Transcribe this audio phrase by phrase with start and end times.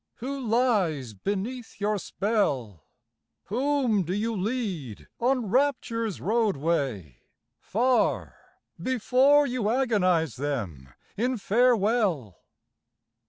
[0.15, 2.85] Who lies beneath your spell?
[3.43, 7.19] Whom do you lead on Rapture's roadway,
[7.59, 8.35] far,
[8.81, 12.39] Before you agonise them in farewell?